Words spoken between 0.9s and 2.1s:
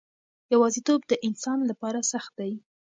د انسان لپاره